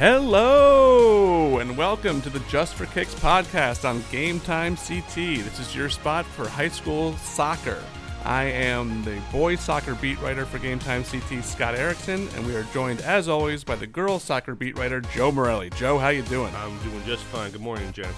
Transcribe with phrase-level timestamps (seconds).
[0.00, 5.14] Hello and welcome to the Just for Kicks podcast on Game Time CT.
[5.14, 7.84] This is your spot for high school soccer.
[8.24, 12.56] I am the boys soccer beat writer for Game Time CT, Scott Erickson, and we
[12.56, 15.68] are joined as always by the girls soccer beat writer, Joe Morelli.
[15.68, 16.54] Joe, how you doing?
[16.54, 17.50] I'm doing just fine.
[17.50, 18.08] Good morning, Jen.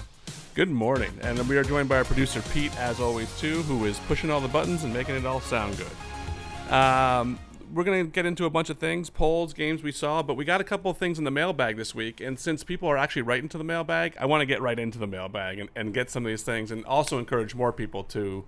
[0.53, 1.11] Good morning.
[1.21, 4.39] And we are joined by our producer Pete, as always, too, who is pushing all
[4.39, 6.73] the buttons and making it all sound good.
[6.73, 7.37] Um,
[7.73, 10.45] we're going to get into a bunch of things, polls, games we saw, but we
[10.45, 12.21] got a couple of things in the mailbag this week.
[12.21, 14.99] And since people are actually writing to the mailbag, I want to get right into
[14.99, 18.45] the mailbag and, and get some of these things and also encourage more people to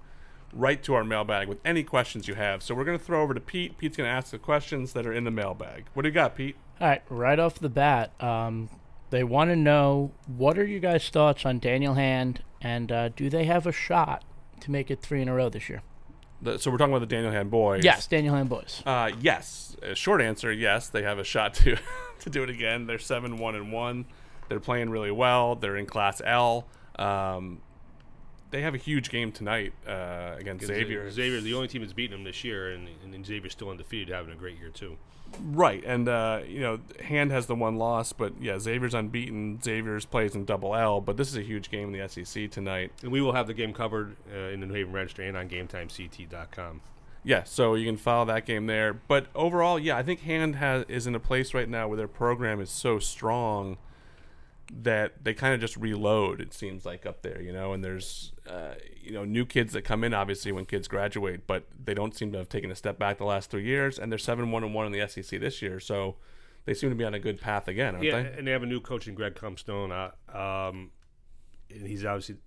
[0.53, 2.61] write to our mailbag with any questions you have.
[2.61, 3.77] So we're going to throw over to Pete.
[3.79, 5.85] Pete's going to ask the questions that are in the mailbag.
[5.95, 6.55] What do you got, Pete?
[6.79, 8.69] All right, right off the bat, um,
[9.09, 13.29] they want to know what are you guys' thoughts on Daniel Hand and uh, do
[13.29, 14.23] they have a shot
[14.61, 15.81] to make it three in a row this year?
[16.45, 17.83] The, so we're talking about the Daniel Hand boys.
[17.83, 18.81] Yes, Daniel Hand boys.
[18.85, 19.75] Uh, yes.
[19.81, 20.87] A short answer, yes.
[20.87, 21.77] They have a shot to
[22.19, 22.87] to do it again.
[22.87, 24.05] They're seven one and one.
[24.47, 25.55] They're playing really well.
[25.55, 26.67] They're in Class L.
[26.97, 27.59] Um,
[28.55, 31.11] they have a huge game tonight uh, against Xavier.
[31.11, 34.31] Xavier, the only team that's beaten them this year, and, and Xavier's still undefeated, having
[34.31, 34.95] a great year too.
[35.41, 39.59] Right, and uh, you know, Hand has the one loss, but yeah, Xavier's unbeaten.
[39.61, 42.93] Xavier's plays in double L, but this is a huge game in the SEC tonight.
[43.01, 45.49] And we will have the game covered uh, in the New Haven Register and on
[45.49, 46.79] GameTimeCT.com.
[47.25, 48.93] Yeah, so you can follow that game there.
[48.93, 52.07] But overall, yeah, I think Hand has is in a place right now where their
[52.07, 53.77] program is so strong
[54.73, 56.41] that they kind of just reload.
[56.41, 57.73] It seems like up there, you know.
[57.73, 61.65] And there's uh, you know new kids that come in obviously when kids graduate, but
[61.83, 63.99] they don't seem to have taken a step back the last three years.
[63.99, 66.15] And they're seven one and one in the SEC this year, so
[66.65, 68.37] they seem to be on a good path again, aren't yeah, they?
[68.37, 69.91] and they have a new coach in Greg Comstone.
[69.91, 70.91] Uh, um,
[71.69, 72.37] and he's obviously,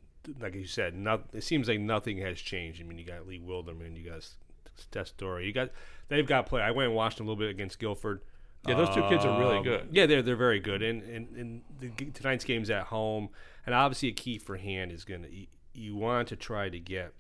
[0.41, 2.81] like you said, not, it seems like nothing has changed.
[2.81, 4.29] I mean, you got Lee Wilderman, you got
[4.77, 5.71] Steph Story, you got
[6.09, 6.63] they've got play.
[6.63, 8.23] I went and watched them a little bit against Guilford.
[8.67, 9.89] Yeah, those two kids are really Um, good.
[9.93, 13.31] Yeah, they're they're very good, and and, and the, tonight's game's at home,
[13.65, 16.79] and obviously a key for Hand is going to you, you want to try to
[16.81, 17.13] get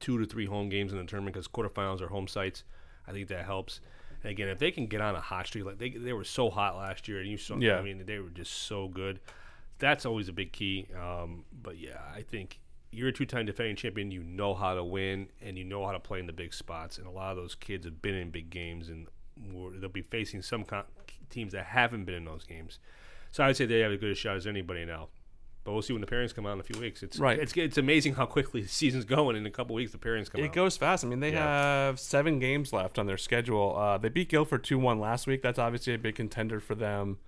[0.00, 2.64] two to three home games in the tournament because quarterfinals are home sites.
[3.06, 3.80] I think that helps.
[4.22, 6.50] And again, if they can get on a hot streak, like they they were so
[6.50, 7.78] hot last year, and you saw, Yeah.
[7.78, 9.20] I mean, they were just so good.
[9.78, 10.88] That's always a big key.
[11.00, 12.58] Um, but yeah, I think
[12.90, 14.10] you're a two-time defending champion.
[14.10, 16.98] You know how to win, and you know how to play in the big spots.
[16.98, 19.06] And a lot of those kids have been in big games, and
[19.80, 20.84] they'll be facing some co-
[21.30, 22.78] teams that haven't been in those games.
[23.30, 25.08] So I'd say they have as good a shot as anybody now.
[25.64, 27.02] But we'll see when the pairings come out in a few weeks.
[27.02, 27.38] It's Right.
[27.38, 29.36] It's it's amazing how quickly the season's going.
[29.36, 30.44] In a couple weeks, the pairings come out.
[30.44, 30.54] It out.
[30.54, 31.04] goes fast.
[31.04, 31.86] I mean, they Yeah.
[31.88, 33.76] have seven games left on their schedule.
[33.76, 35.42] Uh, they beat Guilford 2 1 last week.
[35.42, 37.18] That's obviously a big contender for them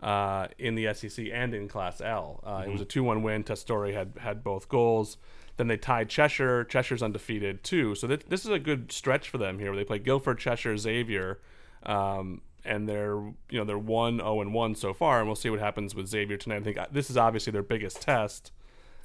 [0.00, 2.40] uh, in the SEC and in Class L.
[2.44, 3.44] Uh, It was a 2 1 win.
[3.44, 5.18] Testori had, had both goals.
[5.58, 6.64] Then they tied Cheshire.
[6.64, 7.94] Cheshire's undefeated too.
[7.94, 10.78] So th- this is a good stretch for them here where they play Guilford, Cheshire,
[10.78, 11.40] Xavier.
[11.84, 13.16] Um, and they're
[13.50, 16.06] you know they're one zero and one so far, and we'll see what happens with
[16.08, 16.56] Xavier tonight.
[16.56, 18.52] I think uh, this is obviously their biggest test,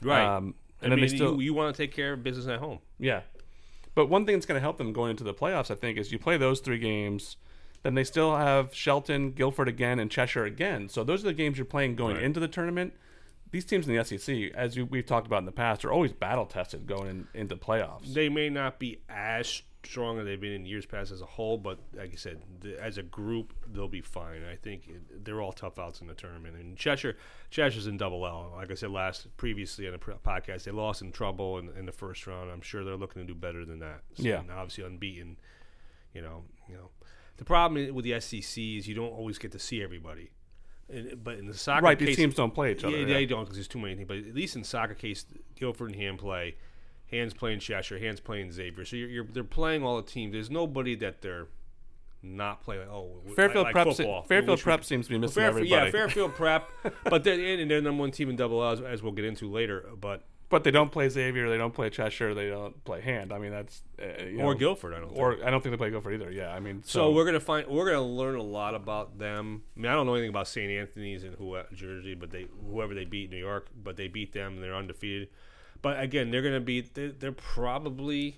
[0.02, 0.24] right.
[0.24, 2.48] Um, and I then mean, they still you, you want to take care of business
[2.48, 2.80] at home.
[3.00, 3.22] yeah.
[3.96, 6.12] But one thing that's going to help them going into the playoffs, I think, is
[6.12, 7.36] you play those three games,
[7.82, 10.88] then they still have Shelton, Guilford again, and Cheshire again.
[10.88, 12.24] So those are the games you're playing going Right.
[12.24, 12.94] into the tournament.
[13.50, 16.12] These teams in the SEC, as you, we've talked about in the past, are always
[16.14, 18.14] battle tested going in, into playoffs.
[18.14, 21.58] They may not be as strong as they've been in years past as a whole,
[21.58, 24.42] but like I said, the, as a group, they'll be fine.
[24.44, 26.56] I think it, they're all tough outs in the tournament.
[26.56, 27.16] And Cheshire,
[27.50, 28.52] Cheshire's in double L.
[28.56, 31.92] Like I said last previously on the podcast, they lost in trouble in, in the
[31.92, 32.52] first round.
[32.52, 34.02] I'm sure they're looking to do better than that.
[34.16, 34.42] So, Yeah.
[34.52, 35.38] obviously unbeaten.
[36.14, 36.90] You know, you know.
[37.38, 40.32] The problem with the SEC is you don't always get to see everybody.
[40.90, 42.96] And, but in the soccer right, case, these teams don't play each other.
[42.98, 43.14] yeah, yeah.
[43.14, 44.08] they don't because there's too many things.
[44.08, 46.56] But at least in soccer case, Guilford and Hand play.
[47.12, 48.86] Hands playing Cheshire, Hands playing Xavier.
[48.86, 50.34] So you're, you're they're playing all the teams.
[50.34, 51.48] There's nobody that they're
[52.22, 52.88] not playing.
[52.90, 54.24] Oh, Fairfield like, Prep, se- football.
[54.24, 55.86] Fairfield Prep seems to be missing Fairfield, everybody.
[55.86, 56.70] yeah, Fairfield Prep,
[57.06, 59.50] but they're and they're number one team in double L as, as we'll get into
[59.50, 59.90] later.
[60.00, 63.34] But but they don't play Xavier, they don't play Cheshire, they don't play Hand.
[63.34, 65.10] I mean, that's uh, you or know, Guilford, I don't.
[65.10, 65.20] think.
[65.20, 66.32] or I don't think they play Guilford either.
[66.32, 69.64] Yeah, I mean, So we're gonna find we're gonna learn a lot about them.
[69.76, 70.72] I mean, I don't know anything about St.
[70.72, 74.56] Anthony's and who Jersey, but they whoever they beat New York, but they beat them
[74.56, 75.30] and they're undefeated.
[75.82, 78.38] But again, they're gonna be they're, they're probably,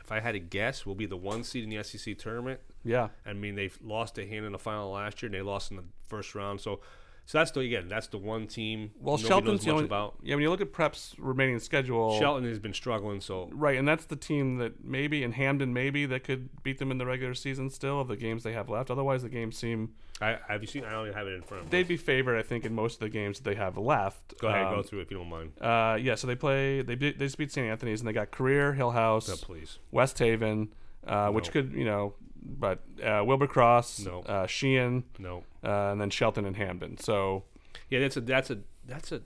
[0.00, 2.60] if I had to guess, will be the one seed in the SEC tournament.
[2.84, 3.08] yeah.
[3.26, 5.76] I mean, they've lost a hand in the final last year, and they lost in
[5.76, 6.60] the first round.
[6.60, 6.80] So,
[7.24, 8.90] so that's the again that's the one team.
[9.00, 9.84] Well, Shelton's the only.
[9.84, 10.16] about.
[10.22, 13.86] Yeah, when you look at Prep's remaining schedule, Shelton has been struggling, so Right, and
[13.86, 17.34] that's the team that maybe and Hamden maybe that could beat them in the regular
[17.34, 18.90] season still of the games they have left.
[18.90, 19.90] Otherwise, the games seem
[20.20, 20.84] I have you seen?
[20.84, 21.70] I don't even have it in front of me.
[21.78, 22.38] they'd be favored.
[22.38, 24.38] I think in most of the games that they have left.
[24.38, 25.52] Go ahead, Um, go through it if you don't mind.
[25.60, 26.82] Uh, yeah, so they play.
[26.82, 27.66] They beat- they just beat St.
[27.68, 29.78] Anthony's and they got Career, Hill House, Yeah, please.
[29.90, 30.72] West Haven,
[31.06, 31.52] uh, which No.
[31.52, 34.20] could you know but uh, Wilbur Cross, No.
[34.20, 35.44] uh, Sheehan, No.
[35.64, 36.98] uh, and then Shelton and Hamden.
[36.98, 37.44] So
[37.90, 39.22] Yeah, that's a that's a that's a.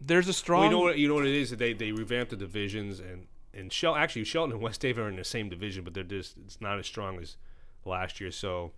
[0.00, 0.60] there's a strong.
[0.60, 1.50] Well, you know what you know what it is.
[1.50, 5.16] They they revamped the divisions and and Shel actually Shelton and West Haven are in
[5.16, 7.36] the same division, but they're just it's not as strong as
[7.84, 8.30] last year.
[8.30, 8.72] So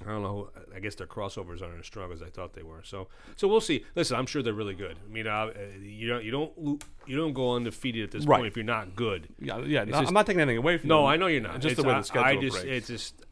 [0.00, 0.50] I don't know.
[0.74, 2.82] I guess their crossovers aren't as strong as I thought they were.
[2.82, 3.84] So so we'll see.
[3.94, 4.96] Listen, I'm sure they're really good.
[5.06, 5.50] I mean, uh,
[5.80, 8.38] you don't you don't you don't go undefeated at this Right.
[8.38, 9.28] point if you're not good.
[9.38, 9.84] yeah, yeah.
[9.84, 11.06] no, just- I'm not taking anything away from No, them.
[11.06, 11.54] I know you're not.
[11.60, 12.76] Just It's- the way I- the schedule I just breaks.
[12.78, 13.22] it's just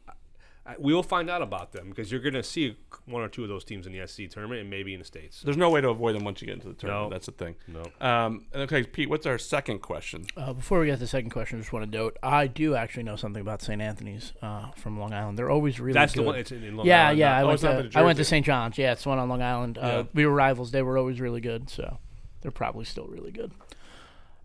[0.79, 3.49] we will find out about them because you're going to see one or two of
[3.49, 5.41] those teams in the SC tournament and maybe in the states.
[5.41, 7.09] There's no way to avoid them once you get into the tournament.
[7.09, 7.13] No.
[7.13, 7.55] That's the thing.
[7.67, 7.83] No.
[7.99, 10.25] Um, and okay, Pete, what's our second question?
[10.37, 12.75] Uh, before we get to the second question, I just want to note I do
[12.75, 13.81] actually know something about St.
[13.81, 15.37] Anthony's uh, from Long Island.
[15.37, 16.21] They're always really That's good.
[16.23, 16.35] the one.
[16.35, 17.29] It's in, in Long yeah, Island, yeah.
[17.29, 17.59] not- I oh, went
[17.91, 18.45] to I went to St.
[18.45, 18.77] John's.
[18.77, 19.77] Yeah, it's the one on Long Island.
[19.77, 20.03] Uh, Yeah.
[20.13, 20.71] We were rivals.
[20.71, 21.97] They were always really good, so
[22.41, 23.51] they're probably still really good.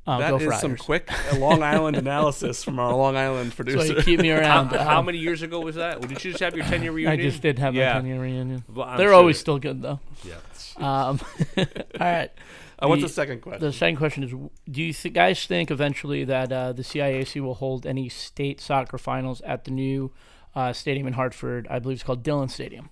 [0.06, 3.56] Uh, That go is some quick uh, Long Island analysis from our Long Island So
[3.56, 3.94] producer.
[3.94, 4.68] you keep me How, around.
[4.68, 6.00] how Um, many years ago was that?
[6.00, 7.18] Did you just have your 10 year reunion?
[7.18, 7.94] I just did have Yeah.
[7.94, 8.64] my 10 year reunion.
[8.72, 9.98] Well, They're sure always still good though.
[10.24, 10.34] Yeah.
[10.76, 11.18] Um,
[11.58, 11.66] all
[11.98, 12.30] right.
[12.78, 13.62] uh, what's the- the second question?
[13.62, 17.54] The second question is: Do you th- guys think eventually that uh, the CIAC will
[17.54, 20.12] hold any state soccer finals at the new
[20.54, 21.66] uh, stadium in Hartford?
[21.70, 22.90] I believe it's called Dillon Stadium.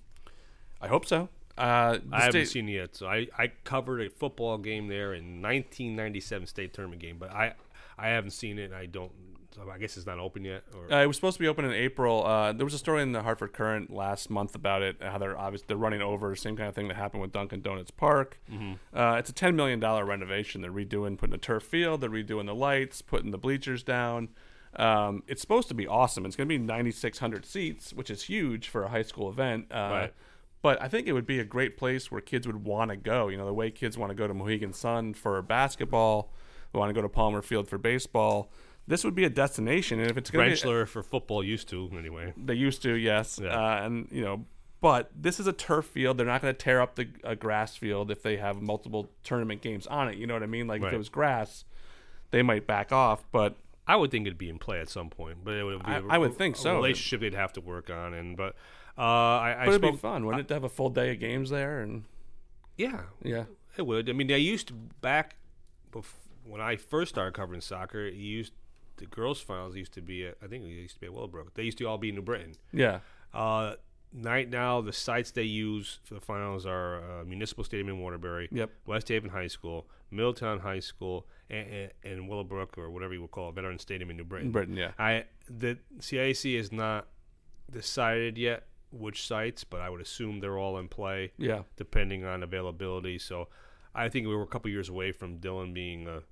[0.81, 1.29] I hope so.
[1.57, 2.95] Uh, I haven't state- seen it yet.
[2.95, 7.53] So I, I covered a football game there in 1997 state tournament game, but I
[7.97, 8.65] I haven't seen it.
[8.65, 9.11] and I don't.
[9.55, 10.63] So I guess it's not open yet.
[10.75, 12.25] Or Uh, it was supposed to be open in April.
[12.25, 14.97] Uh, there was a story in the Hartford Courant last month about it.
[15.01, 17.89] How they're obviously they're running over same kind of thing that happened with Dunkin' Donuts
[17.91, 18.37] Park.
[18.93, 20.59] Uh, it's a ten million dollar renovation.
[20.61, 22.01] They're redoing, putting a turf field.
[22.01, 24.27] They're redoing the lights, putting the bleachers down.
[24.75, 26.25] Um, it's supposed to be awesome.
[26.25, 29.29] It's going to be ninety six hundred seats, which is huge for a high school
[29.29, 29.67] event.
[29.71, 30.13] Uh, Right.
[30.65, 33.27] But I think it would be a great place where kids would want to go.
[33.27, 36.33] You know, the way kids want to go to Mohegan Sun for basketball,
[36.73, 38.49] want to go to Palmer Field for baseball.
[38.87, 41.91] This would be a destination, and if it's going to be for football used to
[41.95, 42.33] anyway.
[42.35, 43.39] they used to, yes.
[43.39, 43.49] Yeah.
[43.49, 44.45] Uh, and you know,
[44.81, 46.17] but this is a turf field.
[46.17, 49.61] They're not going to tear up the a grass field if they have multiple tournament
[49.61, 50.17] games on it.
[50.17, 50.65] You know what I mean?
[50.65, 51.63] Like if it was grass,
[52.31, 53.23] they might back off.
[53.31, 53.55] But
[53.87, 55.99] I would think it'd be in play at some point, but it would be I-
[55.99, 56.73] a- I would think so.
[56.73, 58.55] relationship they'd have to work on, and but
[58.97, 59.93] uh, I, I but it'd spoke.
[59.93, 61.81] be fun, wouldn't it, to have a full day of games there?
[61.81, 62.03] And
[62.77, 63.45] Yeah, yeah,
[63.77, 64.09] it would.
[64.09, 65.35] I mean, they used to back
[65.91, 66.05] bef-
[66.43, 68.05] when I first started covering soccer.
[68.05, 68.53] It used
[68.97, 71.53] the girls' finals used to be at, I think it used to be at Willowbrook.
[71.55, 72.53] They used to all be in New Britain.
[72.71, 72.99] yeah,
[73.33, 73.75] Uh,
[74.13, 78.47] right now, the sites they use for the finals are uh, Municipal Stadium in Waterbury,
[78.53, 78.69] Yep.
[78.85, 83.31] West Haven High School, Middletown High School, and, and, and Willowbrook or whatever you would
[83.31, 84.51] call it, Veterans Stadium in New Britain.
[84.51, 84.91] Britain, yeah.
[84.97, 87.07] I the CIAC is not
[87.69, 88.63] decided yet
[88.95, 91.63] which sites, but I would assume they're all in play yeah.
[91.77, 93.19] depending on availability.
[93.19, 93.47] So
[93.93, 96.23] I think we were a couple years away from Dillon being a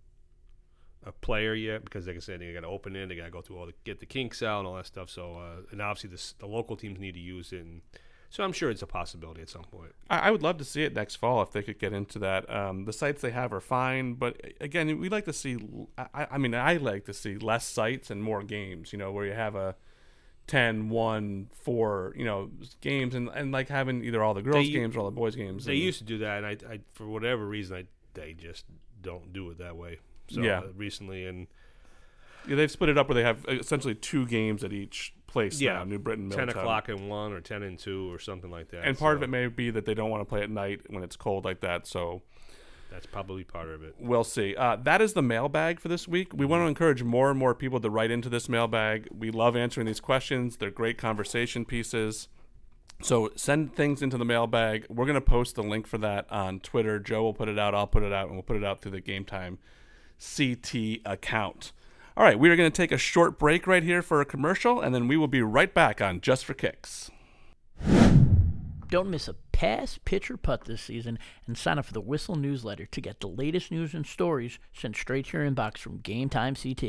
[1.06, 3.32] a player yet because, like I said, they got to open it, they got to
[3.32, 5.10] go through all the get the kinks out and all that stuff.
[5.10, 7.82] So uh, and obviously the the local teams need to use it, and
[8.30, 9.92] so I'm sure it's a possibility at some point.
[10.10, 12.50] I, I would love to see it next fall if they could get into that.
[12.50, 15.58] Um, the sites they have are fine, but again, we like to see.
[15.98, 18.94] I, I mean, I like to see less sites and more games.
[18.94, 19.76] You know, where you have a
[20.48, 22.50] 10, 1, 4, you know,
[22.82, 25.36] games, and, and like having either all the girls' They- games or all the boys'
[25.36, 25.66] games.
[25.66, 28.66] They and- used to do that, and I, I for whatever reason, I they just
[29.02, 30.00] don't do it that way.
[30.30, 30.60] So Yeah.
[30.60, 31.48] uh, recently, and
[32.48, 35.60] Yeah, they've split it up where they have uh, essentially two games at each place
[35.62, 35.84] Yeah, now.
[35.86, 38.86] New Britain, ten o'clock and one, or ten and two, or something like that.
[38.86, 41.04] And part of it may be that they don't want to play at night when
[41.04, 41.88] it's cold like that.
[41.88, 42.22] So
[42.94, 43.96] that's probably part of it.
[44.00, 44.56] we'll see.
[44.56, 46.32] Uh, that is the mailbag for this week.
[46.32, 49.08] We want to encourage more and more people to write into this mailbag.
[49.12, 50.58] We love answering these questions.
[50.58, 52.28] They're great conversation pieces.
[53.02, 54.86] So send things into the mailbag.
[54.90, 57.00] We're going to post the link for that on Twitter.
[57.00, 57.74] Joe will put it out.
[57.74, 59.58] I'll put it out, and we'll put it out through the Game Time
[60.20, 61.72] CT account.
[62.16, 64.80] All right, we are going to take a short break right here for a commercial,
[64.80, 67.10] and then we will be right back on Just for Kicks.
[68.88, 71.18] Don't miss a pass, pitch, or putt this season
[71.48, 74.98] and sign up for the Whistle newsletter to get the latest news and stories sent
[74.98, 76.84] straight to your inbox from Game Time CT.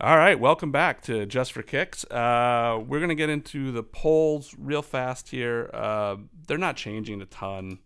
[0.00, 2.04] All right, welcome back to Just for Kicks.
[2.10, 5.70] Uh, we're going to get into the polls real fast here.
[5.72, 7.78] Uh, they're not changing a ton,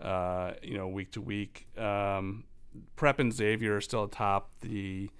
[0.00, 1.66] uh, you know, week to week.
[1.78, 2.44] Um,
[2.94, 5.10] Prep and Xavier are still atop the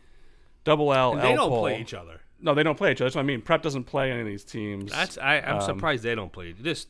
[0.62, 1.12] double L.
[1.14, 1.60] And they L don't poll.
[1.62, 2.20] play each other.
[2.40, 3.06] No, they don't play each other.
[3.06, 3.40] That's what I mean.
[3.42, 4.92] Prep doesn't play any of these teams.
[4.92, 6.52] That's I, I'm Um, surprised they don't play.
[6.52, 6.86] This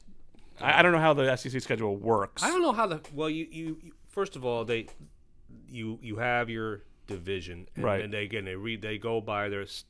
[0.61, 2.43] I, I don't know how the SEC schedule works.
[2.43, 4.87] I don't know how the well you, you, you first of all they
[5.69, 8.03] you you have your division and, Right.
[8.05, 9.85] and they again they read they go by their s-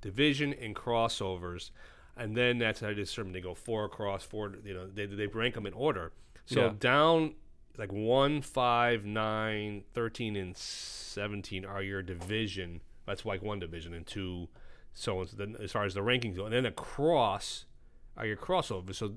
[0.00, 1.70] division and crossovers
[2.16, 5.26] and then that's how they determine they go four across four you know they they
[5.26, 6.12] rank them in order
[6.46, 6.72] so Yeah.
[6.78, 7.34] down
[7.76, 14.06] like 1 5 9 13 and 17 are your division that's like one division and
[14.06, 14.48] two
[14.94, 17.64] So the, as far as the rankings go, and then across
[18.16, 18.94] are your crossovers.
[18.94, 19.14] So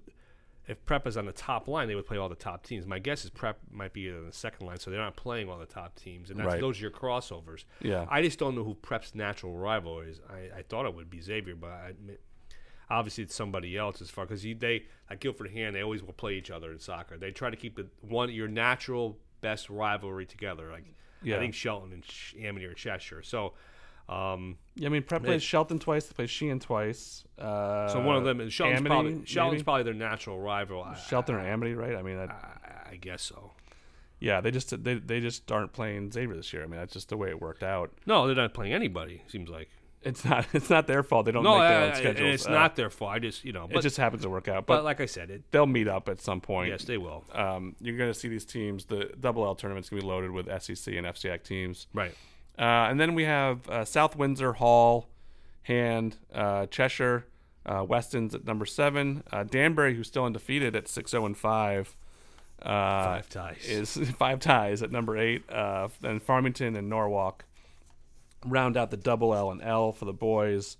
[0.68, 2.86] if Prep is on the top line, they would play all the top teams.
[2.86, 5.58] My guess is Prep might be on the second line, so they're not playing all
[5.58, 6.60] the top teams, and that's, Right.
[6.62, 7.64] those are your crossovers.
[7.82, 8.06] Yeah.
[8.10, 10.20] I just don't know who Prep's natural rival is.
[10.30, 12.22] I, I thought it would be Xavier, but I, admit-
[12.90, 16.34] obviously it's somebody else as far because they like Guilford Hand, they always will play
[16.36, 17.18] each other in soccer.
[17.18, 20.72] They try to keep the one your natural best rivalry together.
[20.72, 20.86] Like
[21.22, 21.36] Yeah.
[21.38, 23.24] I think Shelton and Sh- Amity or Cheshire.
[23.24, 23.54] So.
[24.10, 26.06] Um, Yeah, I mean, Prep plays Shelton twice.
[26.08, 27.24] They play Sheehan twice.
[27.38, 30.84] Uh, so one of them is Shelton's, Amity, probably, Shelton's probably their natural rival.
[30.84, 31.96] I, Shelton or Amity, right?
[31.96, 32.32] I mean, I,
[32.92, 33.52] I guess so.
[34.20, 36.64] yeah, they just they, they just aren't playing Xavier this year.
[36.64, 37.92] I mean, that's just the way it worked out.
[38.06, 39.24] No, they're not playing anybody.
[39.28, 39.70] Seems like
[40.04, 41.26] It's not it's not their fault.
[41.26, 42.34] They don't no, make their own schedules.
[42.36, 43.12] it's Uh, not their fault.
[43.12, 44.66] I just you know, It just happens to work out.
[44.66, 46.70] but But like I said, it they'll meet up at some point.
[46.70, 47.26] yes they will.
[47.34, 48.86] Um, you're going to see these teams.
[48.86, 51.88] The double L tournament's going to be loaded with SEC and FCAC teams.
[51.94, 52.16] Right.
[52.58, 55.08] Uh, and then we have uh, South Windsor, Hall,
[55.64, 57.26] Hand, uh, Cheshire,
[57.66, 59.24] uh, Weston's at number seven.
[59.32, 61.96] Uh, Danbury, who's still undefeated at six zero and five,
[62.62, 62.68] uh,
[63.20, 63.66] Five ties.
[63.68, 65.44] is five ties at number eight.
[65.50, 67.46] Uh, then Farmington and Norwalk
[68.46, 70.78] round out the double L and L for the boys.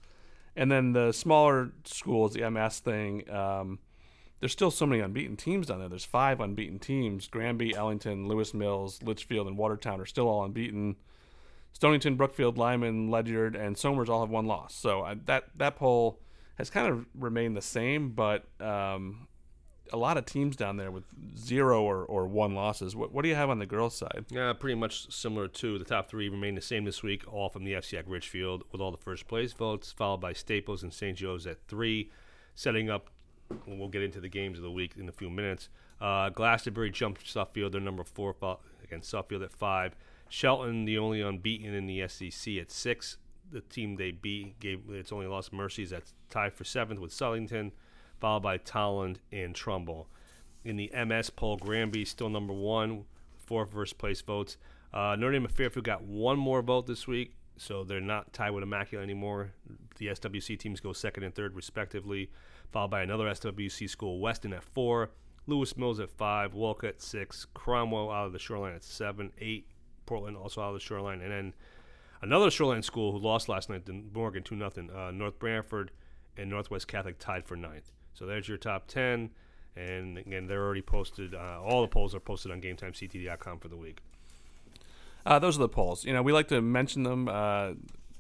[0.56, 3.30] And then the smaller schools, the MS thing.
[3.30, 3.78] Um,
[4.40, 5.90] there's still so many unbeaten teams down there.
[5.90, 7.28] There's five unbeaten teams.
[7.28, 10.96] Granby, Ellington, Lewis Mills, Litchfield, and Watertown are still all unbeaten.
[11.78, 14.74] Stonington, Brookfield, Lyman, Ledyard, and Somers all have one loss.
[14.74, 16.20] So that that poll
[16.56, 19.28] has kind of remained the same, but um,
[19.94, 21.04] a lot of teams down there with
[21.38, 22.96] zero or, or one losses.
[22.96, 24.26] What, what do you have on the girls' side?
[24.32, 27.64] Yeah, pretty much similar to the top three remain the same this week, all from
[27.64, 31.16] the FCAC Ridgefield with all the first place votes, followed by Staples and St.
[31.16, 32.10] Joe's at three,
[32.56, 33.12] setting up.
[33.68, 35.70] We'll get into the games of the week in a few minutes.
[36.02, 39.96] Uh, Glastonbury jumped Suffield, they're number four fo- against Suffield at five.
[40.30, 43.18] Shelton, the only unbeaten in the SEC at six.
[43.52, 47.72] The team they beat gave its only lost Mercies that's tied for seventh with Sullington,
[48.20, 50.08] followed by Tolland and Trumbull.
[50.66, 53.06] In the MS poll, Granby still number one,
[53.38, 54.58] four first place votes.
[54.94, 58.64] Uh, Notre Dame Fairfield got one more vote this week, so they're not tied with
[58.64, 59.52] Immaculate anymore.
[59.96, 62.30] The SWC teams go second and third, respectively,
[62.72, 65.12] followed by another SWC school, Weston at four,
[65.46, 69.68] Lewis Mills at five, Wolcott at six, Cromwell out of the Shoreline at seven, eight,
[70.08, 71.54] Portland also out of the Shoreline, and then
[72.24, 74.90] another Shoreline school who lost last night to Morgan two nothing.
[74.90, 75.92] Uh, North Branford
[76.36, 77.92] and Northwest Catholic tied for ninth.
[78.16, 79.30] So there's your top ten,
[79.76, 81.36] and again they're already posted.
[81.36, 84.00] Uh, all the polls are posted on GameTimeCTD.com for the week.
[85.26, 86.06] Uh, those are the polls.
[86.06, 87.28] You know, we like to mention them.
[87.28, 87.74] Uh,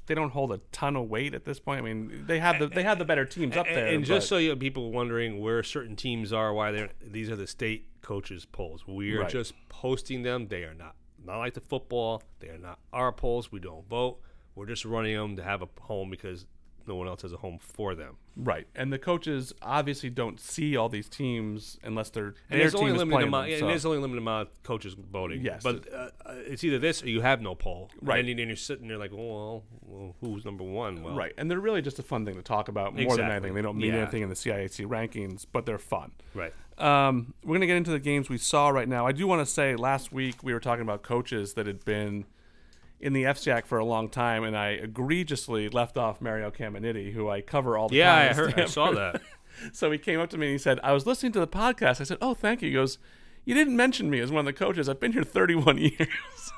[0.07, 1.79] they don't hold a ton of weight at this point.
[1.79, 3.87] I mean, they have the they have the better teams up there.
[3.87, 7.47] And, just so you people wondering where certain teams are, why they're these are the
[7.47, 8.85] state coaches' polls.
[8.87, 9.29] We are Right.
[9.29, 10.47] just posting them.
[10.47, 10.95] They are not
[11.27, 12.23] not like the football.
[12.39, 13.51] They are not our polls.
[13.51, 14.19] We don't vote.
[14.55, 16.45] We're just running them to have a home because
[16.87, 18.17] no one else has a home for them.
[18.35, 22.73] right, and the coaches obviously don't see all these teams unless they're And their there's
[22.73, 23.49] team only is limited playing amount.
[23.49, 25.41] them, and there's only limited amount of coaches voting.
[25.41, 25.63] Yes.
[25.63, 27.89] but uh, uh, it's either this or you have no poll.
[28.01, 28.19] Right.
[28.27, 31.01] And then you're sitting there like, well, well, who's number one?
[31.03, 33.53] Well, Right, and they're really just a fun thing to talk about more than anything.
[33.53, 34.01] They don't mean Yeah.
[34.01, 36.11] anything in the CIAC rankings, but they're fun.
[36.33, 36.53] right.
[36.77, 39.07] Um, we're going to get into the games we saw right now.
[39.07, 42.25] I do want to say last week we were talking about coaches that had been
[42.99, 47.29] in the FCAC for a long time, and I egregiously left off Mario Caminiti, who
[47.29, 48.29] I cover all the Yeah, time.
[48.31, 48.59] I heard.
[48.59, 49.21] I saw that.
[49.71, 52.01] so he came up to me and he said, I was listening to the podcast.
[52.01, 52.69] I said, Oh, thank you.
[52.69, 52.97] He goes,
[53.45, 54.89] You didn't mention me as one of the coaches.
[54.89, 56.51] I've been here 31 years.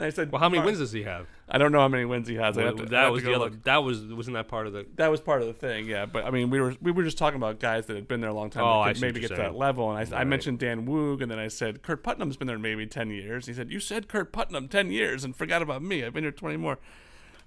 [0.00, 1.26] And I said, Well, how many "Mark, wins does he have?
[1.48, 2.56] I don't know how many wins he has.
[2.56, 3.44] Have to- that was the other.
[3.50, 3.62] look.
[3.64, 6.06] That was wasn't that part of the That was part of the thing, yeah.
[6.06, 8.30] But I mean, we were we were just talking about guys that had been there
[8.30, 8.64] a long time.
[8.64, 9.90] Oh, that I could maybe get to that level.
[9.94, 12.86] And I, I mentioned Dan Woog, and then I said Kurt Putnam's been there maybe
[12.86, 13.46] ten years.
[13.46, 16.04] He said, "You said Kurt Putnam ten years and forgot about me.
[16.04, 16.78] I've been here twenty more."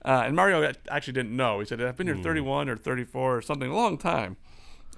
[0.06, 1.60] Uh, and Mario actually didn't know.
[1.60, 2.24] He said, "I've been here Hmm.
[2.24, 4.38] thirty-one or thirty-four or something, a long time."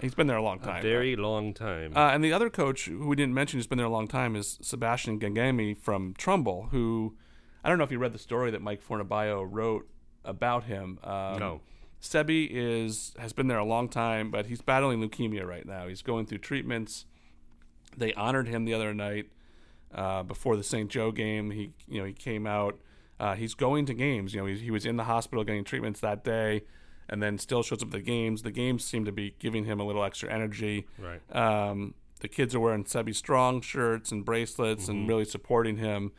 [0.02, 0.82] He's been there a long time.
[0.82, 1.94] very long time.
[1.96, 4.36] Uh, and the other coach who we didn't mention who's been there a long time
[4.36, 7.16] is Sebastian Gangami from Trumbull, who
[7.66, 9.90] I don't know if you read the story that Mike Fornabaio wrote
[10.24, 11.00] about him.
[11.04, 11.62] Um, No.
[12.02, 15.88] Sebi is has been there a long time, but he's battling leukemia right now.
[15.88, 17.06] He's going through treatments.
[17.98, 19.30] They honored him the other night
[19.94, 20.90] uh, before the St.
[20.92, 21.50] Joe game.
[21.52, 22.78] He you know he came out.
[23.20, 24.34] Uh, he's going to games.
[24.36, 26.62] You know he, he was in the hospital getting treatments that day,
[27.10, 28.44] and then still shows up at the games.
[28.44, 30.86] The games seem to be giving him a little extra energy.
[31.00, 31.22] right.
[31.36, 34.92] Um, the kids are wearing Sebi Strong shirts and bracelets Mm-hmm.
[34.92, 36.12] and really supporting him.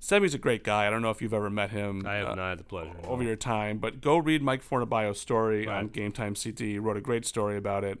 [0.00, 0.86] Sebi's a great guy.
[0.86, 2.92] I don't know if you've ever met him I have uh, not had the pleasure.
[3.02, 3.08] no.
[3.08, 5.78] over your time, but go read Mike Fornabaio's story Right.
[5.78, 6.58] on Game Time CT.
[6.60, 7.98] He wrote a great story about it.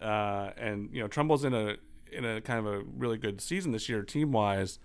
[0.00, 1.76] Uh, and you know, Trumbull's in a
[2.12, 4.78] in a kind of a really good season this year, team wise.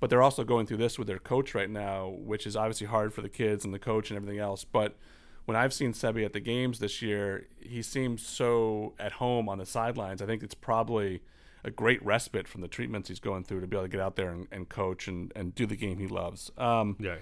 [0.00, 3.12] But they're also going through this with their coach right now, which is obviously hard
[3.12, 4.62] for the kids and the coach and everything else.
[4.62, 4.96] But
[5.44, 9.58] when I've seen Sebi at the games this year, he seems so at home on
[9.58, 10.22] the sidelines.
[10.22, 11.22] I think it's probably
[11.68, 14.16] a great respite from the treatments he's going through to be able to get out
[14.16, 16.50] there and, and coach and, and do the game he loves.
[16.58, 17.16] Um, Yeah.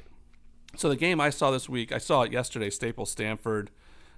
[0.77, 3.71] so the game I saw this week, I saw it yesterday, Staples Stamford.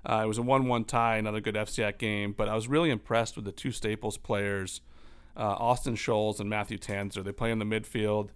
[0.07, 3.35] Uh, it was a 1-1 tie, another good FCAC game, but I was really impressed
[3.37, 4.81] with the two Staples players,
[5.37, 7.25] uh, Austin Scholes and Matthew Tanzer.
[7.25, 8.29] They play in the midfield.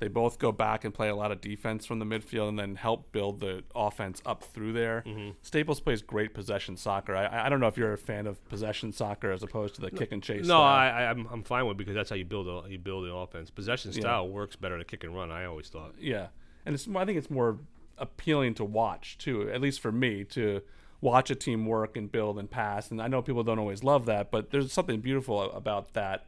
[0.00, 2.74] They both go back and play a lot of defense from the midfield and then
[2.74, 5.04] help build the offense up through there.
[5.06, 5.30] Mm-hmm.
[5.42, 7.14] Staples plays great possession soccer.
[7.14, 9.90] I, I don't know if you're a fan of possession soccer as opposed to the
[9.90, 10.40] kick and chase.
[10.46, 10.62] No, style.
[10.62, 13.04] I, I I'm, I'm fine with it because that's how you build a you build
[13.04, 13.50] an offense.
[13.50, 14.00] Possession Yeah.
[14.00, 15.30] style works better than kick and run.
[15.30, 15.94] I always thought.
[16.00, 16.28] Yeah,
[16.66, 17.58] and it's I think it's more
[17.98, 20.62] appealing to watch too, at least for me to
[21.02, 22.90] watch a team work and build and pass.
[22.90, 26.26] And I know people don't always love that, but there's something beautiful about that,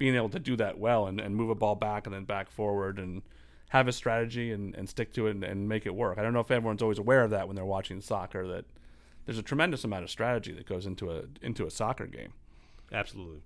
[0.00, 2.50] being able to do that well and, and move a ball back and then back
[2.50, 3.20] forward and
[3.68, 6.16] have a strategy and, and stick to it and, and make it work.
[6.16, 8.64] I don't know if everyone's always aware of that when they're watching soccer that
[9.26, 12.32] there's a tremendous amount of strategy that goes into a into a soccer game.
[12.90, 13.42] Absolutely.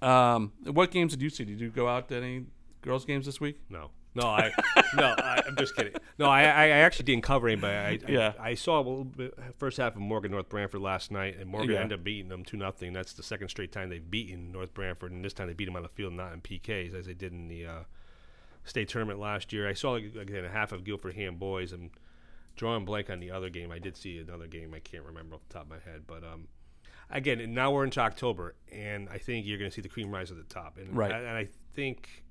[0.00, 1.44] Um, what games did you see?
[1.44, 2.46] Did you go out to any
[2.80, 3.60] girls games this week?
[3.68, 3.90] No.
[4.14, 4.50] No, I
[4.96, 5.92] no, I, I'm just kidding.
[6.18, 7.74] No, I, I I actually didn't cover anybody.
[7.76, 8.32] I, I, Yeah.
[8.40, 11.70] I saw a little bit first half of Morgan North Branford last night, and Morgan
[11.70, 11.80] Yeah.
[11.82, 12.92] ended up beating them two nothing.
[12.92, 15.76] That's the second straight time they've beaten North Branford, and this time they beat them
[15.76, 17.82] on the field, not in PKs as they did in the uh,
[18.64, 19.68] state tournament last year.
[19.68, 21.72] I saw again a half of Guilford Hand boys.
[21.72, 21.90] I'm
[22.56, 23.70] drawing blank on the other game.
[23.70, 24.74] I did see another game.
[24.74, 26.48] I can't remember off the top of my head, but um,
[27.10, 30.32] again, now we're into October, and I think you're going to see the cream rise
[30.32, 30.78] at the top.
[30.78, 31.12] And Right.
[31.12, 32.24] and I think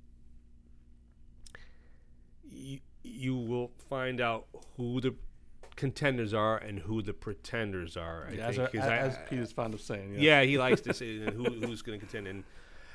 [2.51, 5.15] you, you will find out who the
[5.75, 8.27] contenders are and who the pretenders are.
[8.29, 10.15] I as, think, 'cause I- as Pete is fond of saying.
[10.17, 12.27] yeah, he likes to say who, who's going to contend.
[12.27, 12.43] And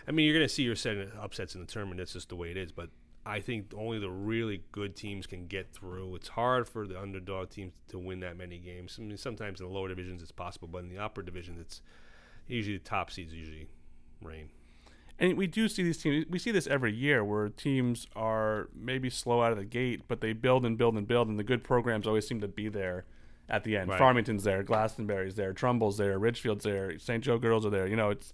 [0.06, 1.98] I mean, you're going to see your set upsets in the tournament.
[1.98, 2.72] That's just the way it is.
[2.72, 2.90] But
[3.24, 6.14] I think only the really good teams can get through.
[6.16, 8.98] It's hard for the underdog teams to win that many games.
[8.98, 11.80] I mean, sometimes in the lower divisions it's possible, but in the upper divisions, it's
[12.46, 13.66] usually the top seeds usually
[14.22, 14.50] reign.
[15.18, 16.26] And we do see these teams.
[16.28, 20.20] We see this every year where teams are maybe slow out of the gate, but
[20.20, 23.04] they build and build and build, and the good programs always seem to be there
[23.48, 23.90] at the end.
[23.90, 23.98] Right.
[23.98, 27.22] Farmington's there, Glastonbury's there, Trumbull's there, Ridgefield's there, St.
[27.22, 27.86] Joe girls are there.
[27.86, 28.32] You know, it's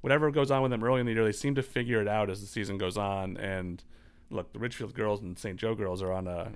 [0.00, 1.24] whatever goes on with them early in the year.
[1.24, 3.36] They seem to figure it out as the season goes on.
[3.36, 3.82] And
[4.30, 5.56] look, the Ridgefield girls and St.
[5.56, 6.52] Joe girls are on a,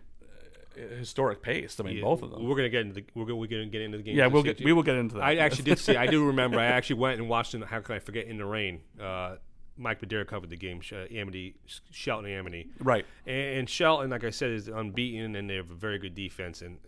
[0.77, 1.79] a historic pace.
[1.81, 2.47] I mean, Yeah, both of them.
[2.47, 4.17] We're gonna get into the we're gonna, we're gonna get into the game.
[4.17, 5.25] Yeah, we'll get we will get into that.
[5.25, 5.97] I actually did see.
[5.97, 6.59] I do remember.
[6.59, 7.55] I actually went and watched.
[7.55, 8.27] In, how can I forget?
[8.27, 8.81] In the rain.
[9.01, 9.37] Uh,
[9.79, 10.81] Mike Badera covered the game.
[10.93, 11.55] Uh, Amity,
[11.91, 13.07] Shelton Amity, right.
[13.27, 16.61] and, and Shelton, like I said, is unbeaten, and they have a very good defense,
[16.63, 16.79] and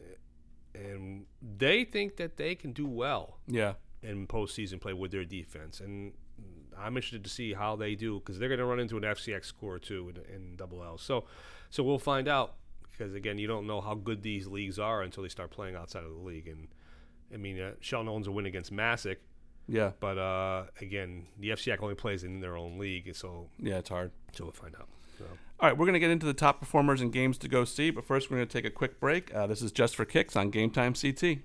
[0.75, 1.27] and
[1.59, 3.75] they think that they can do well Yeah.
[4.03, 6.13] in postseason play with their defense, and
[6.79, 9.45] I'm interested to see how they do because they're going to run into an FCX
[9.47, 10.97] score too in, in double L.
[10.97, 11.25] So,
[11.69, 12.55] so we'll find out
[12.91, 16.05] because again, you don't know how good these leagues are until they start playing outside
[16.05, 16.49] of the league.
[16.49, 16.69] And
[17.35, 19.17] I mean, uh, Shelton owns a win against Masuk,
[19.73, 19.93] Yeah.
[20.01, 23.79] but uh, again, the FCX only plays in their own league, and so Yeah.
[23.79, 24.11] It's hard.
[24.33, 24.89] so we'll find out.
[25.19, 25.25] So.
[25.61, 27.91] All right, we're going to get into the top performers and games to go see,
[27.91, 29.33] but first we're going to take a quick break.
[29.35, 31.39] Uh, this is Just for Kicks on Game Time CT.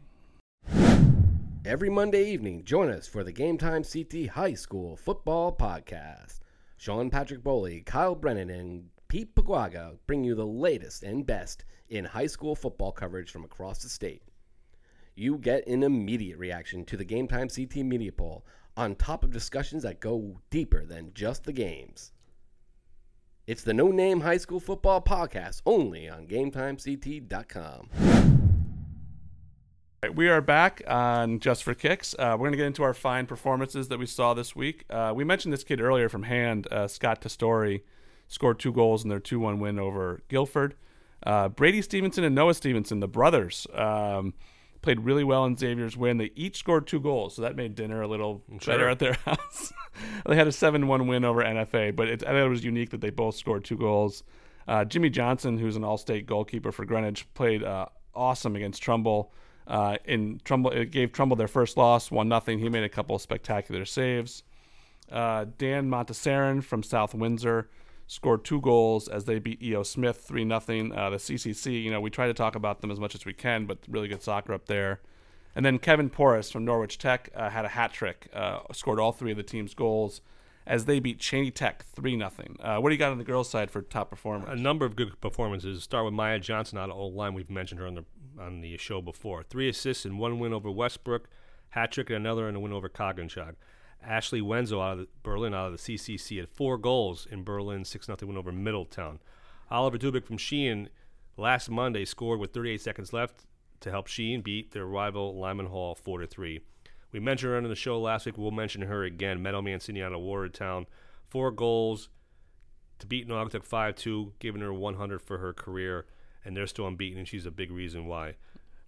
[1.66, 6.40] Every Monday evening, join us for the Game Time CT High School Football Podcast.
[6.78, 12.06] Sean Patrick Bowley, Kyle Brennan, and Pete Paguaga bring you the latest and best in
[12.06, 14.22] high school football coverage from across the state.
[15.18, 19.32] You get an immediate reaction to the Game Time CT Media Poll, on top of
[19.32, 22.12] discussions that go deeper than just the games.
[23.48, 27.90] It's the No Name High School Football Podcast only on GameTimeCT.com.
[30.14, 32.14] We are back on Just for Kicks.
[32.20, 34.84] Uh, we're going to get into our fine performances that we saw this week.
[34.90, 37.84] Uh, we mentioned this kid earlier from hand, uh, Scott Testori,
[38.28, 40.76] scored two goals in their 2 1 win over Guilford.
[41.24, 44.34] Uh, Brady Stevenson and Noah Stevenson, the brothers, um,
[44.86, 46.18] played really well in Xavier's win.
[46.18, 49.74] They each scored two goals, so that made dinner a little better at their house.
[50.26, 52.92] they had a 7 1 win over NFA, but it, I thought it was unique
[52.92, 54.24] that they both scored two goals.
[54.68, 59.34] Uh, Jimmy Johnson, who's an all state goalkeeper for Greenwich, played uh, awesome against Trumbull.
[59.68, 62.60] Uh, in Trumbull, it gave Trumbull their first loss, one nothing.
[62.60, 64.44] He made a couple of spectacular saves.
[65.12, 67.70] Uh, Dan Montesarin from South Windsor
[68.08, 70.92] scored two goals as they beat EO Smith three nothing.
[70.92, 73.34] Uh, the CCC, you know, we try to talk about them as much as we
[73.34, 75.02] can, but really good soccer up there.
[75.56, 79.12] And then Kevin Porras from Norwich Tech uh, had a hat trick, uh, scored all
[79.12, 80.22] three of the team's goals
[80.68, 82.58] as they beat Cheney Tech three nothing.
[82.60, 84.50] Uh, what do you got on the girls' side for top performers?
[84.50, 85.84] a number of good performances.
[85.84, 87.34] Start with Maya Johnson out of Old Lyme.
[87.34, 88.06] We've mentioned her on the
[88.38, 89.44] on the show before.
[89.44, 91.30] Three assists and one win over Westbrook,
[91.70, 93.56] hat trick and another and a win over Coginchaug.
[94.08, 98.08] Ashley Wenzel out of Berlin out of the CCC had four goals in Berlin, six
[98.08, 99.20] nothing win over Middletown.
[99.70, 100.90] Oliver Dubik from Sheehan
[101.38, 103.46] last Monday scored with 38 seconds left.
[103.82, 106.62] to help Sheehan beat their rival Lyman Hall 4 to 3.
[107.12, 108.38] We mentioned her on the show last week.
[108.38, 109.42] We'll mention her again.
[109.42, 110.86] Meadow Mancini out of Watertown.
[111.30, 112.10] Four goals
[113.00, 116.06] to beat Naugatuck 5 2, giving her 100 for her career,
[116.44, 118.36] and they're still unbeaten, and she's a big reason why.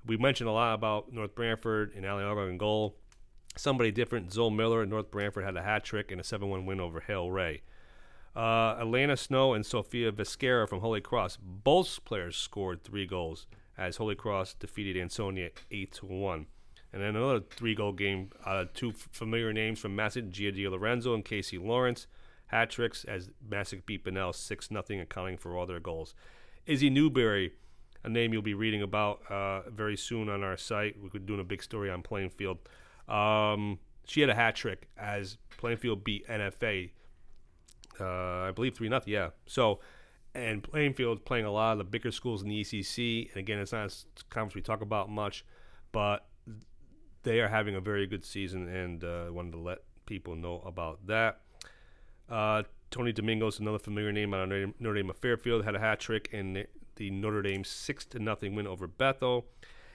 [0.06, 2.96] We mentioned a lot about North Branford and Ali in goal.
[3.58, 6.66] Somebody different, Zoe Miller at North Branford had a hat trick and a 7 1
[6.66, 7.62] win over Hale Ray.
[8.36, 11.40] Uh, Atlanta Snow and Sophia Viscara from Holy Cross.
[11.42, 16.46] Both players scored three goals as Holy Cross defeated Ansonia 8 to 1.
[16.94, 20.68] And then another three goal game of two f- familiar names from Masuk, Gia Di
[20.68, 22.08] Lorenzo and Casey Lawrence.
[22.48, 26.14] Hat tricks as Masuk beat Bunnell 6 0, accounting for all their goals.
[26.66, 27.54] Izzy Newberry,
[28.04, 30.96] a name you'll be reading about uh, very soon on our site.
[31.02, 32.60] We're doing a big story on Plainfield.
[33.08, 36.92] Um, she had a hat trick as Plainfield beat NFA
[38.00, 39.14] uh, I believe three nothing.
[39.14, 39.30] Yeah.
[39.46, 39.80] So,
[40.34, 43.30] and Plainfield playing a lot of the bigger schools in the ECC.
[43.30, 45.46] And again, it's not a conference we talk about much,
[45.92, 46.28] but
[47.24, 51.06] they are having a very good season, and uh, wanted to let people know about
[51.08, 51.42] that.
[52.30, 54.48] Uh, Tony Domingos, another familiar name of
[54.80, 56.66] Notre Dame of Fairfield, had a hat trick in
[56.96, 59.46] the Notre Dame six to nothing win over Bethel,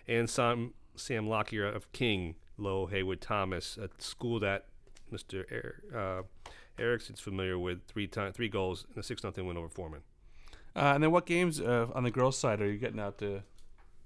[0.07, 4.66] and Sam Sam Lockyer of King Low Heywood Thomas, a school that
[5.12, 5.44] Mr.
[5.94, 6.22] uh,
[6.79, 10.01] Erickson's familiar with three time, three goals and a six nothing win over Forman.
[10.75, 13.42] Uh, and then what games uh, on the girls' side are you getting out to?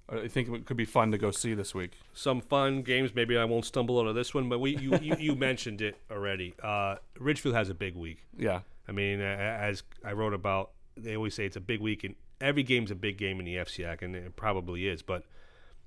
[0.08, 1.92] Or you think it could be fun to go see this week?
[2.14, 3.12] Some fun games.
[3.14, 5.96] Maybe I won't stumble out of this one, but we you, you, you mentioned it
[6.10, 6.54] already.
[6.62, 8.24] Uh, Ridgefield has a big week.
[8.36, 8.60] Yeah.
[8.88, 12.62] I mean, as I wrote about, they always say it's a big week, and every
[12.62, 15.02] game's a big game in the FCIAC, and it probably is.
[15.02, 15.24] But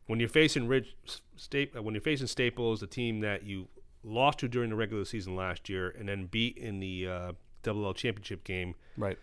[0.10, 0.95] when you're facing Ridge,
[1.36, 3.67] State, when you're facing Staples, the team that you
[4.04, 7.86] lost to during the regular season last year, and then beat in the uh, Double
[7.86, 8.74] L championship game.
[8.98, 9.19] Right.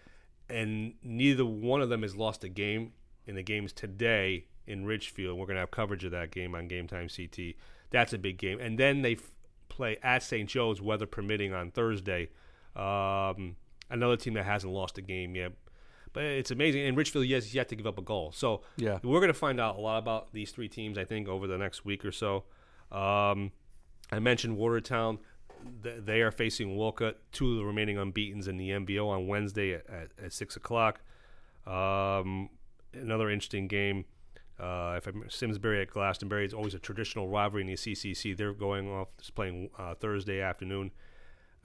[0.49, 2.92] And neither one of them has lost a game
[3.27, 5.37] in the games today in Ridgefield.
[5.37, 7.57] We're going to have coverage of that game on Game Time CT.
[7.90, 8.61] That's a big game.
[8.61, 9.33] And then they f-
[9.68, 10.49] play at St.
[10.49, 12.29] Joe's, weather permitting, on Thursday.
[12.77, 13.57] Um,
[13.90, 15.51] another team that hasn't lost a game yet.
[16.16, 16.81] But it's amazing.
[16.87, 18.33] And Ridgefield has yet to give up a goal.
[18.33, 19.00] So yeah.
[19.02, 21.59] we're going to find out a lot about these three teams, I think, over the
[21.59, 22.44] next week or so.
[22.90, 23.52] Um,
[24.11, 25.18] I mentioned Watertown.
[25.83, 29.87] They are facing Wolcott, two of the remaining unbeaten's in the MBO on Wednesday at,
[29.90, 31.02] at, at 6 o'clock.
[31.66, 32.48] Um,
[32.94, 34.07] another interesting game.
[34.59, 38.35] Uh, if I'm Simsbury at Glastonbury, it's always a traditional rivalry in the CCC.
[38.35, 40.92] They're going off, just playing uh, Thursday afternoon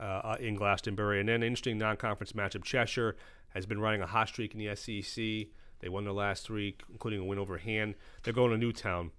[0.02, 1.20] uh, uh in Glastonbury.
[1.20, 2.64] And then an interesting non conference matchup.
[2.64, 3.16] Cheshire
[3.50, 5.48] has been running a hot streak in the SEC.
[5.80, 7.96] They won their last three, including a win over Han.
[8.24, 9.12] They're going to Newtown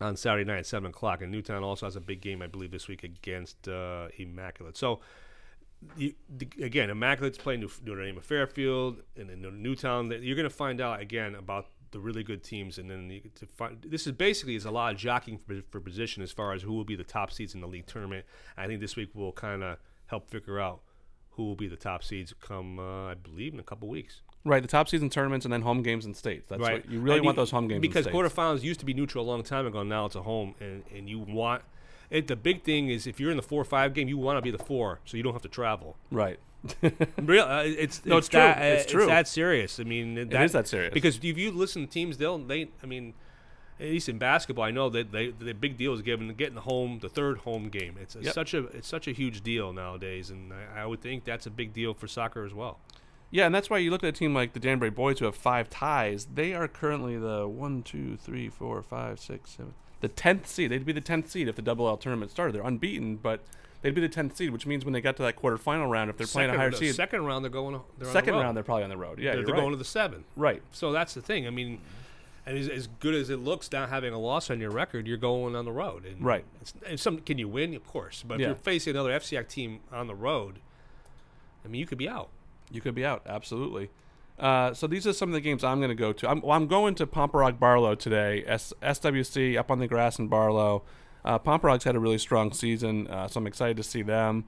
[0.00, 1.22] on Saturday night at seven o'clock.
[1.22, 4.76] And Newtown also has a big game, I believe, this week against uh, Immaculate.
[4.76, 5.00] So.
[5.98, 6.14] the,
[6.62, 10.10] again, Immaculate's playing Notre Dame of Fairfield and then Newtown.
[10.22, 13.46] You're going to find out again about the really good teams, and then you, to
[13.46, 16.60] find this is basically is a lot of jockeying for, for, position as far as
[16.60, 18.26] who will be the top seeds in the league tournament.
[18.56, 20.80] I think this week will kind of help figure out
[21.30, 24.22] who will be the top seeds come, uh, I believe, in a couple weeks.
[24.44, 26.48] Right, the top season tournaments and then home games in states.
[26.50, 26.84] That's right.
[26.88, 29.28] you really and want you, those home games because quarterfinals used to be neutral a
[29.28, 29.82] long time ago.
[29.82, 31.62] Now it's a home, and, and you want
[32.10, 32.26] it.
[32.26, 34.42] The big thing is if you're in the four or five game, you want to
[34.42, 35.96] be the four, so you don't have to travel.
[36.10, 36.38] Right.
[37.22, 38.66] Real, uh, it's no, it's, it's that, true.
[38.66, 39.02] It's uh, true.
[39.02, 39.80] It's that serious.
[39.80, 42.68] I mean, that, it is that serious because if you listen to teams, they'll they.
[42.82, 43.14] I mean,
[43.80, 47.00] at least in basketball, I know that they, the big deal is getting getting home
[47.00, 47.96] the third home game.
[48.00, 48.34] It's a, yep.
[48.34, 51.50] such a it's such a huge deal nowadays, and I, I would think that's a
[51.50, 52.78] big deal for soccer as well.
[53.30, 55.34] Yeah, and that's why you look at a team like the Danbury Boys who have
[55.34, 56.28] five ties.
[56.32, 60.70] They are currently the one, two, three, four, five, six, seven, the tenth seed.
[60.70, 62.54] They'd be the tenth seed if the double L tournament started.
[62.54, 63.40] They're unbeaten, but
[63.82, 66.16] they'd be the tenth seed, which means when they got to that quarterfinal round, if
[66.16, 67.80] they're second, playing a higher seed, second round they're going.
[67.98, 69.18] They're second round they're probably on the road.
[69.18, 69.60] Yeah, they're, they're right.
[69.60, 70.22] going to the seven.
[70.36, 70.62] Right.
[70.70, 71.48] So that's the thing.
[71.48, 71.80] I mean,
[72.46, 75.16] and as, as, good as it looks, not having a loss on your record, you're
[75.16, 76.04] going on the road.
[76.04, 76.44] And right.
[76.86, 77.74] and some can you win?
[77.74, 78.46] Of course, but yeah.
[78.46, 80.58] if you're facing another FCIAC team on the road,
[81.64, 82.28] I mean, you could be out.
[82.70, 83.22] You could be out.
[83.26, 83.90] Absolutely.
[84.38, 86.28] Uh, so these are some of the games I'm going to go to.
[86.28, 88.44] I'm, well, I'm going to Pomperaug Barlow today.
[88.46, 90.82] S- SWC up on the grass in Barlow.
[91.24, 94.44] Uh, Pomperaug's had a really strong season, uh, so I'm excited to see them.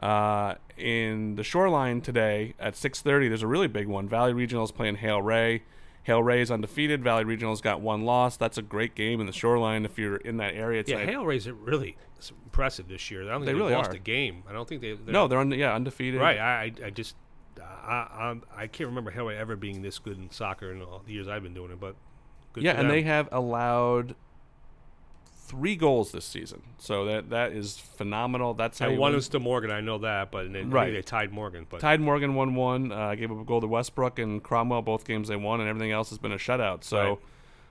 [0.00, 4.08] Uh, in the Shoreline today at 6:30, there's a really big one.
[4.08, 5.62] Valley Regionals playing Hale Ray.
[6.06, 7.02] Hale Ray is undefeated.
[7.02, 8.36] Valley Regionals got one loss.
[8.36, 10.84] That's a great game in the Shoreline if you're in that area.
[10.86, 11.96] yeah, Hale Ray's really
[12.44, 13.24] impressive this year.
[13.24, 13.96] I don't think they, really lost are.
[13.96, 14.44] a game.
[14.48, 14.96] I don't think they.
[15.04, 16.20] No, they're un- yeah undefeated.
[16.20, 16.38] Right.
[16.38, 17.16] I I just
[17.60, 21.02] I, I, I can't remember Hale Ray ever being this good in soccer in all
[21.04, 21.80] the years I've been doing it.
[21.80, 21.96] But
[22.54, 24.14] yeah, and they have allowed
[25.46, 28.54] three goals this season, so that that is phenomenal.
[28.54, 29.16] That's how and one win.
[29.16, 29.70] was to Morgan.
[29.70, 30.92] I know that, but then Right.
[30.92, 31.66] they tied Morgan.
[31.68, 32.92] But tied Morgan one one.
[32.92, 34.82] Uh, gave up a goal to Westbrook and Cromwell.
[34.82, 36.84] Both games they won, and everything else has been a shutout.
[36.84, 36.98] So.
[37.10, 37.18] Right.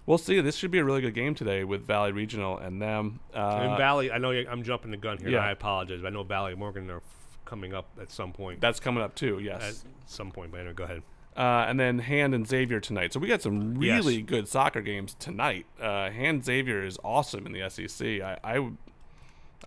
[0.07, 0.39] we'll see.
[0.39, 3.19] This should be a really good game today with Valley Regional and them.
[3.33, 5.29] Uh, and Valley, I know I'm jumping the gun here.
[5.29, 5.39] yeah.
[5.39, 6.01] I apologize.
[6.01, 8.61] But I know Valley and Morgan are f- coming up at some point.
[8.61, 9.39] that's coming up too.
[9.39, 11.01] Yes, at some point, but anyway, go ahead.
[11.37, 13.11] Uh, and then Hand and Xavier tonight.
[13.11, 14.03] So we got some Yes.
[14.05, 15.65] really good soccer games tonight.
[15.81, 18.21] Uh, Hand Xavier is awesome in the SEC.
[18.21, 18.77] I, I would.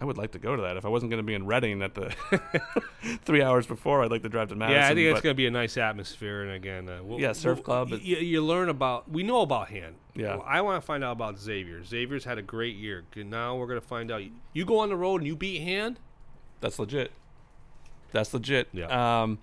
[0.00, 0.76] I would like to go to that.
[0.76, 2.14] If I wasn't going to be in Redding at the
[3.24, 4.81] three hours before, I'd like to drive to Madison.
[4.81, 6.42] yeah, I think it's going to be a nice atmosphere.
[6.42, 9.11] And again, uh, we'll, Yeah, surf we'll- club, You, you learn about.
[9.11, 9.96] We know about hand.
[10.14, 10.37] Yeah.
[10.37, 11.83] Well, I want to find out about Xavier.
[11.83, 13.04] Xavier's had a great year.
[13.16, 14.22] Now we're going to find out.
[14.52, 15.98] You go on the road and you beat hand.
[16.61, 17.11] That's legit.
[18.12, 18.68] That's legit.
[18.72, 19.22] Yeah.
[19.22, 19.38] Um,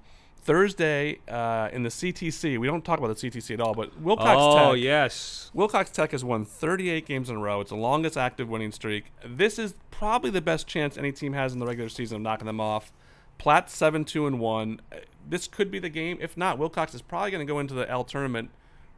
[0.45, 4.37] Thursday uh, in the CTC, we don't talk about the CTC at all, but Wilcox
[4.39, 4.81] oh Tech.
[4.83, 5.49] yes.
[5.55, 7.61] Wilcox Tech has won 38 games in a row.
[7.61, 9.05] It's the longest active winning streak.
[9.25, 12.45] This is probably the best chance any team has in the regular season of knocking
[12.45, 12.93] them off.
[13.39, 14.81] Platt 7 2 and 1.
[14.91, 16.19] Uh, This could be the game.
[16.21, 18.51] If not, Wilcox is probably going to go into the L tournament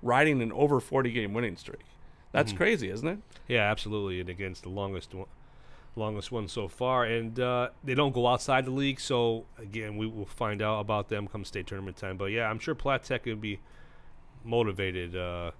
[0.03, 1.79] riding an over 40 game winning streak.
[2.33, 2.57] That's Mm-hmm.
[2.57, 3.19] crazy, isn't it?
[3.47, 4.19] Yeah, absolutely.
[4.19, 5.27] And against the longest one,
[5.97, 7.03] longest one so far.
[7.05, 11.10] And uh, they don't go outside the league, so again, we will find out about
[11.10, 12.17] them come state tournament time.
[12.17, 13.60] But yeah, I'm sure Platt Tech would be
[14.43, 15.51] motivated uh,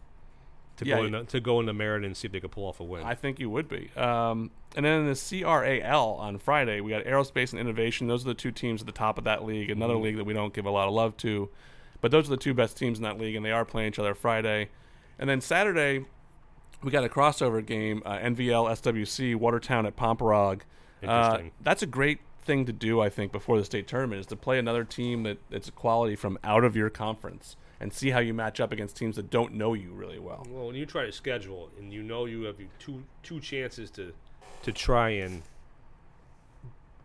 [0.78, 2.80] to Yeah, go into, to go into Merritt and see if they could pull off
[2.80, 3.04] a win.
[3.04, 3.89] I think you would be.
[3.95, 8.08] Um, and then in the CRAL on Friday, we got Aerospace and Innovation.
[8.08, 9.69] Those are the two teams at the top of that league.
[9.69, 10.04] Another Mm-hmm.
[10.04, 11.50] league that we don't give a lot of love to,
[12.02, 14.00] but those are the two best teams in that league, and they are playing each
[14.00, 14.69] other Friday.
[15.19, 16.06] And then Saturday,
[16.84, 20.62] we got a crossover game: uh, NVL SWC Watertown at Pomperaug.
[21.06, 24.36] Uh, that's a great thing to do, I think, before the state tournament is to
[24.36, 28.20] play another team that that's a quality from out of your conference and see how
[28.20, 30.46] you match up against teams that don't know you really well.
[30.50, 34.13] Well, when you try to schedule and you know you have two two chances to
[34.63, 35.44] to try and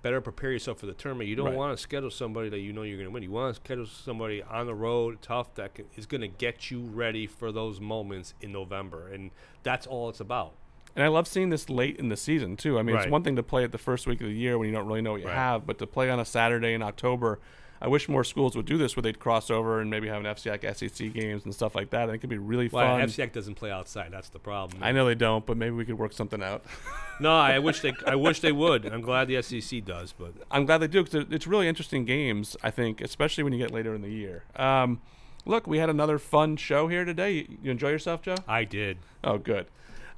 [0.02, 1.56] better prepare yourself for the tournament, you don't Right.
[1.56, 3.22] want to schedule somebody that you know you're going to win.
[3.22, 6.80] You want to schedule somebody on the road, tough, that is going to get you
[6.80, 9.30] ready for those moments in November, and
[9.62, 10.52] that's all it's about.
[10.94, 12.78] And I love seeing this late in the season too.
[12.78, 14.68] I mean, it's one thing to play it the first week of the year when
[14.68, 15.34] you don't really know what you Right.
[15.36, 17.38] have, but to play on a Saturday in October,
[17.82, 20.26] I wish more schools would do this where they'd cross over and maybe have an
[20.32, 22.04] FCIAC SEC games and stuff like that.
[22.04, 23.00] And it could be really Well, fun.
[23.08, 24.12] FCIAC doesn't play outside.
[24.12, 24.84] That's the problem.
[24.84, 26.64] I know they don't, but maybe we could work something out.
[27.20, 27.92] No, I wish they.
[28.04, 28.84] I wish they would.
[28.86, 32.56] I'm glad the SEC does, but I'm glad they do because it's really interesting games.
[32.64, 34.42] I think, especially when you get later in the year.
[34.56, 35.00] Um,
[35.44, 37.32] look, we had another fun show here today.
[37.32, 38.34] You, you enjoy yourself, Joe?
[38.48, 38.98] I did.
[39.22, 39.66] Oh, good.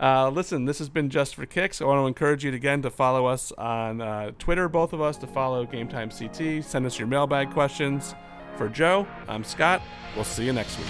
[0.01, 1.81] Uh, listen, this has been Just for Kicks.
[1.81, 5.17] I want to encourage you again to follow us on uh, Twitter, both of us,
[5.19, 6.65] to follow Game Time CT.
[6.65, 8.15] Send us your mailbag questions.
[8.57, 9.83] For Joe, I'm Scott.
[10.15, 10.87] We'll see you next week.